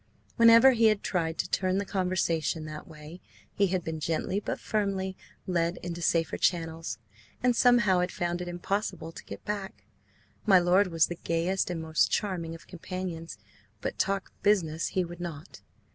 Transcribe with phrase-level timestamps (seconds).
[0.35, 3.21] Whenever he had tried to turn the conversation that way
[3.53, 6.97] he had been gently but firmly led into safer channels,
[7.43, 9.85] and somehow had found it impossible to get back.
[10.43, 13.37] My lord was the gayest and most charming of companions,
[13.79, 15.61] but talk "business" he would not.